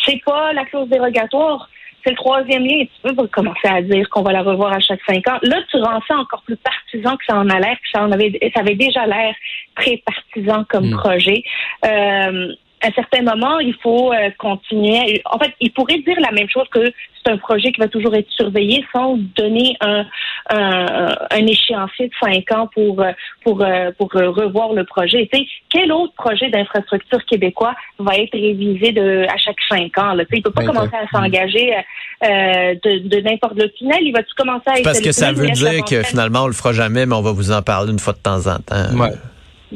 C'est 0.04 0.20
pas 0.24 0.52
la 0.52 0.64
clause 0.64 0.88
dérogatoire, 0.88 1.68
c'est 2.04 2.10
le 2.10 2.16
troisième 2.16 2.64
lien. 2.64 2.84
Tu 2.84 3.14
peux 3.14 3.26
commencer 3.28 3.68
à 3.68 3.82
dire 3.82 4.08
qu'on 4.10 4.22
va 4.22 4.32
la 4.32 4.42
revoir 4.42 4.72
à 4.72 4.80
chaque 4.80 5.00
cinq 5.08 5.28
ans. 5.28 5.38
Là, 5.42 5.58
tu 5.70 5.76
rends 5.76 6.02
ça 6.08 6.16
encore 6.16 6.42
plus 6.42 6.56
partisan 6.56 7.16
que 7.16 7.24
ça 7.26 7.36
en 7.36 7.48
a 7.48 7.60
l'air, 7.60 7.76
que 7.76 7.88
ça 7.92 8.02
en 8.02 8.10
avait, 8.10 8.38
ça 8.52 8.60
avait 8.60 8.74
déjà 8.74 9.06
l'air 9.06 9.34
très 9.76 10.02
partisan 10.04 10.64
comme 10.68 10.90
hmm. 10.90 10.96
projet. 10.96 11.44
Euh, 11.84 12.52
à 12.82 12.88
un 12.88 12.92
certain 12.92 13.22
moment, 13.22 13.58
il 13.58 13.74
faut 13.82 14.12
euh, 14.12 14.30
continuer. 14.38 15.22
En 15.24 15.38
fait, 15.38 15.52
il 15.60 15.72
pourrait 15.72 15.98
dire 15.98 16.18
la 16.20 16.30
même 16.30 16.48
chose 16.48 16.66
que 16.70 16.92
c'est 17.24 17.32
un 17.32 17.38
projet 17.38 17.72
qui 17.72 17.80
va 17.80 17.88
toujours 17.88 18.14
être 18.14 18.30
surveillé 18.30 18.84
sans 18.94 19.16
donner 19.36 19.76
un, 19.80 20.04
un, 20.50 21.46
échéancier 21.46 22.08
de 22.08 22.12
cinq 22.20 22.52
ans 22.52 22.68
pour 22.74 23.02
pour 23.42 23.62
euh, 23.62 23.90
pour 23.98 24.12
revoir 24.12 24.74
le 24.74 24.84
projet. 24.84 25.28
Tu 25.32 25.38
sais, 25.38 25.46
quel 25.70 25.90
autre 25.90 26.12
projet 26.14 26.50
d'infrastructure 26.50 27.24
québécois 27.24 27.74
va 27.98 28.14
être 28.16 28.34
révisé 28.34 28.92
de 28.92 29.26
à 29.26 29.36
chaque 29.38 29.56
cinq 29.68 29.96
ans 29.98 30.12
là? 30.12 30.24
Tu 30.26 30.32
sais, 30.32 30.38
il 30.38 30.42
peut 30.42 30.50
pas 30.50 30.64
commencer 30.64 30.94
à 30.94 31.08
s'engager 31.08 31.74
euh, 31.74 32.74
de, 32.84 33.08
de 33.08 33.20
n'importe 33.22 33.54
le 33.56 33.70
tunnel. 33.70 34.00
Il 34.02 34.12
va-tu 34.12 34.34
commencer 34.36 34.68
à 34.68 34.82
Parce 34.84 35.00
que 35.00 35.12
ça 35.12 35.32
veut 35.32 35.50
dire 35.50 35.82
que 35.84 36.02
finalement 36.02 36.44
on 36.44 36.48
le 36.48 36.52
fera 36.52 36.72
jamais, 36.72 37.06
mais 37.06 37.14
on 37.14 37.22
va 37.22 37.32
vous 37.32 37.52
en 37.52 37.62
parler 37.62 37.90
une 37.90 37.98
fois 37.98 38.12
de 38.12 38.18
temps 38.18 38.46
en 38.46 38.58
temps. 38.58 38.96
Ouais. 38.98 39.12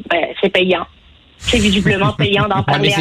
Ben, 0.09 0.27
c'est 0.41 0.51
payant 0.51 0.87
c'est 1.41 1.59
visiblement 1.59 2.13
payant 2.13 2.47
d'en 2.47 2.63
parler. 2.65 2.95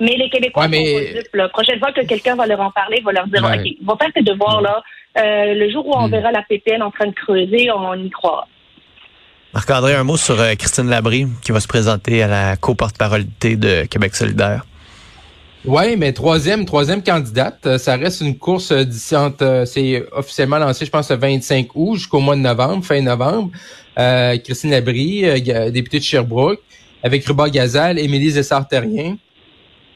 mais, 0.00 0.16
les 0.16 0.28
Québécois 0.28 0.68
mais... 0.68 1.14
sont 1.14 1.28
La 1.34 1.48
prochaine 1.48 1.78
fois 1.78 1.92
que 1.92 2.04
quelqu'un 2.04 2.34
va 2.34 2.46
leur 2.46 2.60
en 2.60 2.70
parler, 2.70 3.00
va 3.04 3.12
leur 3.12 3.26
dire, 3.26 3.42
OK, 3.42 3.86
vont 3.86 3.96
faire 3.96 4.12
tes 4.12 4.22
devoirs 4.22 4.60
là. 4.60 4.82
Euh, 5.16 5.54
le 5.54 5.70
jour 5.70 5.86
où 5.86 5.92
on 5.94 6.08
hmm. 6.08 6.10
verra 6.10 6.32
la 6.32 6.42
PPN 6.42 6.82
en 6.82 6.90
train 6.90 7.06
de 7.06 7.14
creuser, 7.14 7.70
on 7.70 7.94
y 7.94 8.10
croira. 8.10 8.48
Marc-André, 9.52 9.94
un 9.94 10.02
mot 10.02 10.16
sur 10.16 10.40
euh, 10.40 10.54
Christine 10.56 10.88
Labrie 10.88 11.28
qui 11.42 11.52
va 11.52 11.60
se 11.60 11.68
présenter 11.68 12.24
à 12.24 12.26
la 12.26 12.56
co-porte-parolité 12.56 13.54
de 13.54 13.84
Québec 13.84 14.16
solidaire. 14.16 14.66
Oui, 15.64 15.96
mais 15.96 16.12
troisième, 16.12 16.64
troisième 16.64 17.02
candidate, 17.02 17.64
euh, 17.64 17.78
ça 17.78 17.96
reste 17.96 18.22
une 18.22 18.36
course 18.36 18.72
d'ici 18.72 19.14
c'est 19.66 20.04
officiellement 20.12 20.58
lancé, 20.58 20.84
je 20.84 20.90
pense, 20.90 21.10
le 21.10 21.16
25 21.16 21.68
août 21.76 21.94
jusqu'au 21.94 22.18
mois 22.18 22.34
de 22.34 22.40
novembre, 22.40 22.84
fin 22.84 23.00
novembre. 23.00 23.50
Christine 23.96 24.72
Labrie, 24.72 25.40
députée 25.70 26.00
de 26.00 26.04
Sherbrooke. 26.04 26.58
Avec 27.04 27.24
Ruba 27.26 27.50
Gazal, 27.50 27.98
Émilie 27.98 28.30
Zessart-Terrien. 28.30 29.18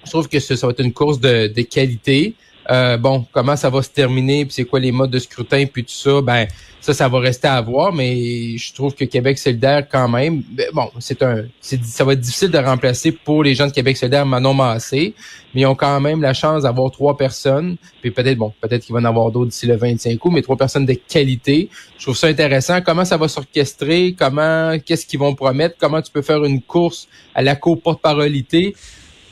Je 0.05 0.11
trouve 0.11 0.29
que 0.29 0.39
ça, 0.39 0.57
ça 0.57 0.67
va 0.67 0.73
être 0.73 0.85
une 0.85 0.93
course 0.93 1.19
de, 1.19 1.49
de 1.49 1.63
qualité. 1.63 2.35
Euh, 2.71 2.97
bon, 2.99 3.27
comment 3.33 3.57
ça 3.57 3.71
va 3.71 3.83
se 3.83 3.89
terminer, 3.89 4.45
puis 4.45 4.55
c'est 4.55 4.65
quoi 4.65 4.79
les 4.79 4.93
modes 4.93 5.11
de 5.11 5.19
scrutin, 5.19 5.65
puis 5.67 5.85
tout 5.85 5.93
ça, 5.93 6.21
ben 6.21 6.47
ça, 6.81 6.95
ça 6.95 7.09
va 7.09 7.19
rester 7.19 7.49
à 7.49 7.61
voir, 7.61 7.93
mais 7.93 8.57
je 8.57 8.73
trouve 8.73 8.95
que 8.95 9.05
Québec 9.05 9.39
solidaire, 9.39 9.87
quand 9.89 10.09
même, 10.09 10.43
ben, 10.51 10.67
bon, 10.73 10.91
c'est 11.01 11.23
un, 11.23 11.45
ça 11.61 12.05
va 12.05 12.13
être 12.13 12.21
difficile 12.21 12.51
de 12.51 12.59
remplacer 12.59 13.13
pour 13.13 13.43
les 13.43 13.55
gens 13.55 13.67
de 13.67 13.73
Québec 13.73 13.97
solidaire 13.97 14.27
Manon 14.27 14.55
Massé, 14.55 15.15
mais 15.55 15.63
ils 15.63 15.67
ont 15.67 15.75
quand 15.75 16.01
même 16.01 16.23
la 16.23 16.35
chance 16.35 16.63
d'avoir 16.63 16.91
trois 16.91 17.17
personnes, 17.17 17.77
puis 18.01 18.11
peut-être, 18.11 18.39
bon, 18.39 18.53
peut-être 18.61 18.85
qu'il 18.85 18.93
va 18.93 19.01
en 19.01 19.05
avoir 19.05 19.31
d'autres 19.31 19.51
d'ici 19.51 19.67
le 19.67 19.77
25 19.77 20.25
août, 20.25 20.31
mais 20.33 20.43
trois 20.43 20.57
personnes 20.57 20.87
de 20.87 20.95
qualité. 20.95 21.69
Je 21.99 22.05
trouve 22.05 22.17
ça 22.17 22.29
intéressant. 22.29 22.81
Comment 22.81 23.05
ça 23.05 23.17
va 23.17 23.29
s'orchestrer, 23.29 24.15
comment, 24.19 24.79
qu'est-ce 24.79 25.07
qu'ils 25.07 25.19
vont 25.19 25.35
promettre, 25.35 25.77
comment 25.79 26.01
tu 26.01 26.13
peux 26.13 26.23
faire 26.23 26.45
une 26.45 26.63
course 26.63 27.09
à 27.35 27.43
la 27.43 27.57
co-porte-parolité, 27.57 28.75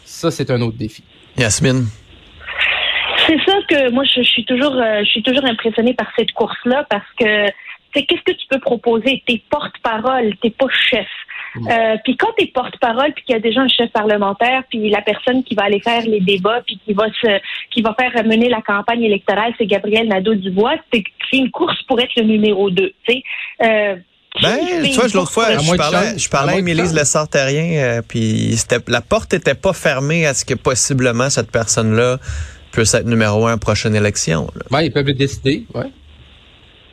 ça, 0.05 0.31
c'est 0.31 0.51
un 0.51 0.61
autre 0.63 0.77
défi. 0.77 1.03
Yasmine? 1.37 1.87
C'est 3.27 3.39
ça 3.45 3.55
que 3.69 3.91
moi 3.91 4.05
je, 4.05 4.23
suis 4.23 4.45
toujours 4.45 4.75
euh, 4.75 5.01
je 5.01 5.11
suis 5.11 5.23
toujours 5.23 5.45
impressionnée 5.45 5.95
par 5.95 6.07
cette 6.17 6.33
course 6.33 6.59
là 6.65 6.87
parce 6.89 7.07
que 7.19 7.47
c'est 7.95 8.05
qu'est-ce 8.05 8.23
que 8.23 8.39
tu 8.39 8.47
peux 8.51 8.61
proposer? 8.61 9.23
T'es 9.27 9.43
porte-parole, 9.51 10.35
t'es 10.43 10.51
pas 10.51 10.67
chef. 10.69 11.07
Mm. 11.55 11.69
Euh, 11.71 11.97
puis 12.05 12.17
quand 12.17 12.29
t'es 12.37 12.47
porte-parole, 12.47 13.13
puis 13.15 13.25
qu'il 13.25 13.35
y 13.35 13.39
a 13.39 13.41
déjà 13.41 13.63
un 13.63 13.69
chef 13.69 13.91
parlementaire, 13.91 14.65
puis 14.69 14.91
la 14.91 15.01
personne 15.01 15.43
qui 15.45 15.55
va 15.55 15.65
aller 15.65 15.81
faire 15.81 16.03
les 16.03 16.21
débats, 16.21 16.61
puis 16.67 16.79
qui 16.85 16.93
va 16.93 17.07
se, 17.07 17.41
qui 17.71 17.81
va 17.83 17.95
faire 17.99 18.13
mener 18.25 18.49
la 18.49 18.61
campagne 18.61 19.03
électorale, 19.03 19.55
c'est 19.59 19.67
Gabriel 19.67 20.09
Nadeau-Dubois. 20.09 20.75
C'est 20.93 21.05
c'est 21.31 21.39
une 21.39 21.51
course 21.51 21.83
pour 21.85 21.99
être 22.01 22.13
le 22.17 22.25
numéro 22.25 22.71
2 22.71 22.93
Tu 23.07 23.13
sais. 23.13 23.23
Euh, 23.63 23.97
Ben, 24.43 24.59
tu 24.85 24.93
vois, 24.93 25.09
l'autre 25.15 25.33
fois, 25.33 25.47
je 25.53 25.77
parlais, 25.77 26.19
je 26.19 26.29
parlais 26.29 26.53
À 26.53 26.57
chance. 26.85 26.95
Le 26.95 27.05
euh, 27.79 28.03
puis 28.07 28.53
c'était, 28.57 28.79
la 28.87 29.01
porte 29.01 29.33
était 29.33 29.55
pas 29.55 29.73
fermée 29.73 30.27
à 30.27 30.35
ce 30.35 30.45
que 30.45 30.55
possiblement 30.55 31.31
cette 31.31 31.51
personne-là 31.51 32.19
puisse 32.77 32.95
être 32.95 33.07
numéro 33.07 33.47
un 33.47 33.49
à 33.49 33.51
la 33.53 33.57
prochaine 33.57 33.97
élection. 33.97 34.49
Ouais, 34.71 34.87
ils 34.87 34.93
peuvent 34.93 35.07
le 35.07 35.15
décider, 35.15 35.65
ouais. 35.75 35.91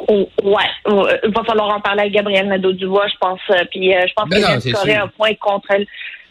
Oh, 0.08 0.28
ouais, 0.44 0.70
euh, 0.88 1.18
il 1.24 1.34
va 1.34 1.44
falloir 1.44 1.70
en 1.70 1.80
parler 1.80 2.02
avec 2.02 2.14
Gabriel 2.14 2.48
Nadeau-Dubois, 2.48 3.08
je 3.08 3.18
pense. 3.20 3.40
euh, 3.52 3.64
puis 3.70 3.94
euh, 3.94 4.02
je 4.08 4.14
pense 4.14 4.30
Ben 4.30 4.42
que 4.42 4.72
Corée 4.72 4.96
a 4.96 5.04
un 5.04 5.08
point 5.08 5.34
contre 5.40 5.68
elle 5.72 5.86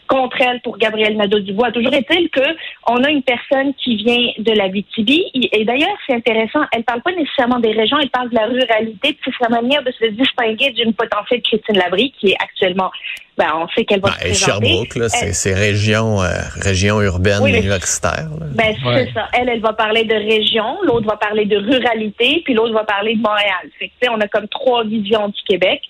contre 0.07 0.41
elle 0.41 0.59
pour 0.61 0.77
Gabriel 0.77 1.15
Nadeau-Dubois. 1.17 1.71
Toujours 1.71 1.93
est-il 1.93 2.29
que 2.29 2.41
on 2.87 3.03
a 3.03 3.09
une 3.09 3.23
personne 3.23 3.73
qui 3.75 3.95
vient 3.97 4.31
de 4.37 4.51
la 4.51 4.67
BTB 4.67 5.09
et 5.33 5.65
d'ailleurs 5.65 5.95
c'est 6.05 6.13
intéressant, 6.15 6.61
elle 6.71 6.83
parle 6.83 7.01
pas 7.01 7.11
nécessairement 7.13 7.59
des 7.59 7.71
régions, 7.71 7.97
elle 8.01 8.09
parle 8.09 8.29
de 8.29 8.35
la 8.35 8.45
ruralité, 8.45 9.13
puis 9.13 9.31
c'est 9.37 9.43
sa 9.43 9.49
manière 9.49 9.81
de 9.83 9.91
se 9.91 10.05
distinguer 10.11 10.71
d'une 10.71 10.93
potentielle 10.93 11.41
Christine 11.41 11.77
Labrie 11.77 12.13
qui 12.19 12.31
est 12.31 12.35
actuellement, 12.41 12.91
ben 13.37 13.47
on 13.55 13.67
sait 13.69 13.85
qu'elle 13.85 14.01
va 14.01 14.09
Ben, 14.09 14.15
se 14.15 14.25
et 14.25 14.29
présenter. 14.31 14.67
Sherbrooke, 14.67 14.95
là, 14.95 15.09
c'est, 15.09 15.25
Elle- 15.27 15.33
c'est 15.33 15.53
région, 15.53 16.21
euh, 16.21 16.27
région 16.61 17.01
urbaine 17.01 17.39
Oui, 17.41 17.51
universitaire. 17.51 18.27
là. 18.39 18.45
Ben, 18.55 18.75
Ouais. 18.85 19.05
c'est 19.07 19.13
ça. 19.13 19.27
Elle, 19.39 19.49
elle 19.49 19.61
va 19.61 19.73
parler 19.73 20.03
de 20.03 20.13
région, 20.15 20.77
l'autre 20.83 21.07
va 21.07 21.17
parler 21.17 21.45
de 21.45 21.57
ruralité, 21.57 22.41
puis 22.45 22.53
l'autre 22.53 22.73
va 22.73 22.83
parler 22.83 23.15
de 23.15 23.21
Montréal. 23.21 23.69
Fait 23.79 23.87
que, 23.87 23.93
tu 24.01 24.07
sais, 24.07 24.09
on 24.15 24.19
a 24.21 24.27
comme 24.27 24.47
trois 24.49 24.83
visions 24.83 25.27
du 25.29 25.41
Québec. 25.47 25.81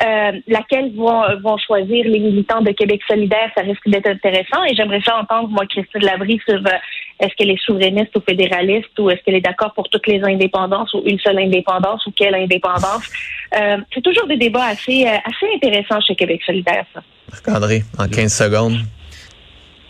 Euh, 0.00 0.32
laquelle 0.48 0.94
vont, 0.94 1.58
choisir 1.58 2.04
les 2.06 2.18
militants 2.18 2.62
de 2.62 2.70
Québec 2.70 3.02
solidaire, 3.06 3.50
ça 3.54 3.62
risque 3.62 3.86
d'être 3.88 4.08
intéressant. 4.08 4.64
Et 4.64 4.74
j'aimerais 4.74 5.02
ça 5.04 5.18
entendre, 5.18 5.48
moi, 5.48 5.66
Christine 5.66 6.00
Labrie, 6.00 6.40
sur 6.48 6.56
euh, 6.56 6.78
est-ce 7.20 7.34
qu'elle 7.36 7.50
est 7.50 7.62
souverainiste 7.62 8.16
ou 8.16 8.20
fédéraliste, 8.20 8.98
ou 8.98 9.10
est-ce 9.10 9.22
qu'elle 9.22 9.34
est 9.34 9.42
d'accord 9.42 9.74
pour 9.74 9.88
toutes 9.90 10.06
les 10.06 10.22
indépendances, 10.24 10.94
ou 10.94 11.02
une 11.04 11.18
seule 11.18 11.38
indépendance, 11.38 12.06
ou 12.06 12.10
quelle 12.12 12.34
indépendance? 12.34 13.06
Euh, 13.54 13.76
c'est 13.92 14.00
toujours 14.00 14.26
des 14.26 14.38
débats 14.38 14.64
assez, 14.64 15.04
assez 15.04 15.46
intéressants 15.54 16.00
chez 16.00 16.14
Québec 16.14 16.40
solidaire, 16.44 16.84
ça. 16.94 17.02
Marc-André, 17.30 17.82
en 17.98 18.08
15 18.08 18.32
secondes, 18.32 18.78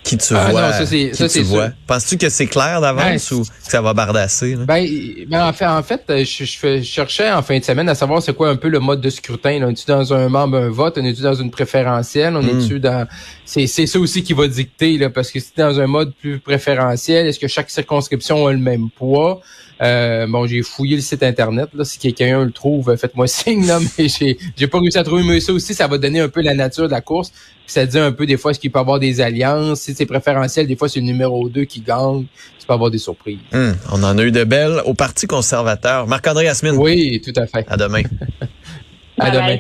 qui 0.05 0.19
tu 0.19 0.35
Ah, 0.35 0.51
vois? 0.51 0.71
non, 0.81 0.85
qui 0.87 1.29
tu 1.29 1.43
vois? 1.43 1.71
Penses-tu 1.87 2.17
que 2.19 2.29
c'est 2.29 2.47
clair 2.47 2.81
d'avance 2.81 3.31
Ben, 3.31 3.37
ou 3.39 3.43
que 3.45 3.49
ça 3.71 3.81
va 3.81 3.95
bardasser? 3.95 4.57
là? 4.57 4.65
Ben, 4.65 4.85
ben, 5.29 5.47
en 5.47 5.53
fait, 5.53 5.67
en 5.67 5.83
fait, 5.83 6.03
euh, 6.11 6.25
je, 6.25 6.45
je 6.45 6.83
cherchais 6.83 7.31
en 7.31 7.41
fin 7.43 7.59
de 7.59 7.65
semaine 7.65 7.89
à 7.89 7.95
savoir 7.95 8.21
c'est 8.23 8.35
quoi 8.35 8.49
un 8.49 8.57
peu 8.57 8.69
le 8.69 8.81
mode 8.81 9.01
de 9.01 9.11
scrutin. 9.11 9.61
Là. 9.61 9.67
On 9.67 9.71
est-tu 9.71 9.87
dans 9.87 10.13
un 10.13 10.29
membre, 10.29 10.57
un 10.59 10.71
vote? 10.71 10.99
On 11.01 11.05
est-tu 11.05 11.23
dans 11.23 11.35
une 11.35 11.51
préférentielle? 11.51 12.37
On 12.37 12.43
Mm. 12.43 12.61
est-tu 12.61 12.81
dans... 12.81 13.07
C'est, 13.45 13.67
c'est 13.67 13.87
ça 13.87 13.99
aussi 14.01 14.23
qui 14.23 14.33
va 14.33 14.49
dicter, 14.49 14.99
là, 14.99 15.09
parce 15.11 15.31
que 15.31 15.39
si 15.39 15.53
t'es 15.53 15.63
dans 15.63 15.79
un 15.79 15.87
mode 15.87 16.13
plus 16.15 16.39
préférentiel, 16.41 17.27
est-ce 17.27 17.39
que 17.39 17.49
chaque 17.49 17.71
circonscription 17.71 18.47
a 18.47 18.53
le 18.53 18.59
même 18.59 18.89
poids? 18.91 19.41
Euh, 19.83 20.27
bon, 20.29 20.47
j'ai 20.47 20.63
fouillé 20.63 20.95
le 20.97 21.03
site 21.03 21.23
Internet. 21.25 21.69
Là, 21.75 21.85
si 21.85 21.99
quelqu'un 21.99 22.45
le 22.45 22.53
trouve, 22.53 22.91
euh, 22.91 22.97
faites-moi 22.97 23.27
signe, 23.29 23.67
là, 23.67 23.79
mais 23.99 24.09
j'ai, 24.09 24.39
j'ai 24.57 24.67
pas 24.69 24.79
réussi 24.79 24.99
à 24.99 25.05
trouver. 25.05 25.23
Mais 25.25 25.41
ça 25.41 25.53
aussi, 25.53 25.75
ça 25.75 25.87
va 25.89 25.99
donner 25.99 26.21
un 26.21 26.29
peu 26.29 26.41
la 26.41 26.55
nature 26.55 26.87
de 26.87 26.93
la 26.93 27.01
course. 27.01 27.33
Puis 27.73 27.81
ça 27.81 27.87
dit 27.87 27.99
un 27.99 28.13
peu 28.13 28.27
des 28.27 28.37
fois 28.37 28.53
ce 28.53 28.61
qu'il 28.61 28.71
peut 28.71 28.79
y 28.79 28.83
avoir 28.83 28.99
des 28.99 29.23
alliances? 29.23 29.81
Si 29.81 29.95
c'est 29.95 30.05
préférentiel, 30.05 30.67
des 30.67 30.77
fois 30.77 30.91
c'est 30.91 31.01
le 31.01 31.07
numéro 31.07 31.49
2 31.49 31.65
qui 31.65 31.81
gagne. 31.81 32.27
Tu 32.59 32.67
peux 32.67 32.75
avoir 32.75 32.91
des 32.91 32.99
surprises. 32.99 33.39
Hum, 33.55 33.75
on 33.91 34.03
en 34.03 34.19
a 34.19 34.23
eu 34.23 34.31
de 34.31 34.45
belles 34.45 34.83
au 34.85 34.93
Parti 34.93 35.27
conservateur. 35.27 36.07
Marc-André 36.07 36.45
Yasmine, 36.45 36.77
Oui, 36.77 37.23
tout 37.25 37.33
à 37.35 37.47
fait. 37.47 37.65
à 37.67 37.79
demain. 37.79 38.03
À 39.19 39.31
demain. 39.31 39.59